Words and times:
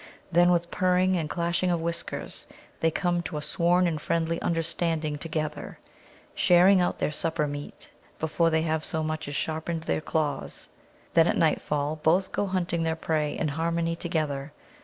Then, 0.31 0.49
with 0.49 0.71
purring 0.71 1.15
and 1.15 1.29
clashing 1.29 1.69
of 1.69 1.79
whiskers, 1.79 2.47
they 2.79 2.89
come 2.89 3.21
to 3.21 3.37
a 3.37 3.41
sworn 3.43 3.85
and 3.85 4.01
friendly 4.01 4.41
understanding 4.41 5.19
together, 5.19 5.77
sharing 6.33 6.81
out 6.81 6.97
their 6.97 7.11
supper 7.11 7.45
meat 7.47 7.91
before 8.17 8.49
they 8.49 8.63
have 8.63 8.83
so 8.83 9.03
much 9.03 9.27
as 9.27 9.35
sharpened 9.35 9.83
their 9.83 10.01
claws. 10.01 10.69
Then 11.13 11.27
at 11.27 11.37
nightfall 11.37 11.99
both 12.01 12.31
go 12.31 12.47
hunting 12.47 12.81
their 12.81 12.95
prey 12.95 13.37
in 13.37 13.49
harmony 13.49 13.95
together. 13.95 14.53